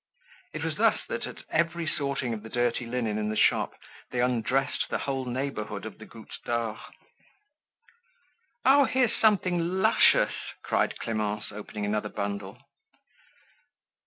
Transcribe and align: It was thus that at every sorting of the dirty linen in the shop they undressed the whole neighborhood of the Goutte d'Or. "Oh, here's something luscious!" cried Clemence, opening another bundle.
It 0.55 0.63
was 0.63 0.77
thus 0.77 1.01
that 1.09 1.27
at 1.27 1.43
every 1.51 1.85
sorting 1.85 2.33
of 2.33 2.41
the 2.41 2.49
dirty 2.49 2.87
linen 2.87 3.19
in 3.19 3.29
the 3.29 3.35
shop 3.35 3.75
they 4.09 4.19
undressed 4.19 4.89
the 4.89 4.97
whole 4.97 5.25
neighborhood 5.25 5.85
of 5.85 5.99
the 5.99 6.07
Goutte 6.07 6.39
d'Or. 6.43 6.79
"Oh, 8.65 8.85
here's 8.85 9.15
something 9.15 9.59
luscious!" 9.83 10.33
cried 10.63 10.97
Clemence, 10.97 11.51
opening 11.51 11.85
another 11.85 12.09
bundle. 12.09 12.67